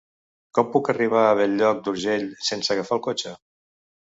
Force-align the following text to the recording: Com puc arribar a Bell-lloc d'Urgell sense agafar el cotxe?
Com 0.57 0.71
puc 0.75 0.87
arribar 0.93 1.25
a 1.25 1.35
Bell-lloc 1.39 1.83
d'Urgell 1.89 2.27
sense 2.49 2.73
agafar 2.77 2.97
el 2.99 3.05
cotxe? 3.11 3.37